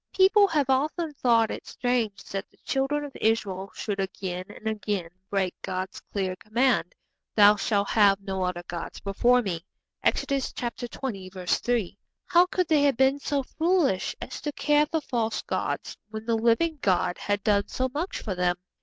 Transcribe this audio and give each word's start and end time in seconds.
People 0.15 0.47
have 0.47 0.67
often 0.67 1.13
thought 1.13 1.51
it 1.51 1.67
strange 1.67 2.23
that 2.31 2.49
the 2.49 2.57
Children 2.65 3.05
of 3.05 3.15
Israel 3.21 3.69
should 3.75 3.99
again 3.99 4.45
and 4.49 4.67
again 4.67 5.09
break 5.29 5.53
God's 5.61 5.99
clear 6.11 6.35
command, 6.37 6.95
'Thou 7.35 7.55
shall 7.57 7.85
have 7.85 8.19
no 8.19 8.41
other 8.43 8.63
gods 8.67 8.99
before 8.99 9.43
Me.' 9.43 9.63
(Exodus 10.01 10.53
xx. 10.53 11.61
3.) 11.61 11.97
How 12.25 12.47
could 12.47 12.67
they 12.67 12.81
have 12.81 12.97
been 12.97 13.19
so 13.19 13.43
foolish 13.43 14.15
as 14.19 14.41
to 14.41 14.51
care 14.53 14.87
for 14.87 15.01
false 15.01 15.43
gods 15.43 15.95
when 16.09 16.25
the 16.25 16.33
living 16.35 16.79
God 16.81 17.19
had 17.19 17.43
done 17.43 17.67
so 17.67 17.87
much 17.93 18.23
for 18.23 18.33
them? 18.33 18.55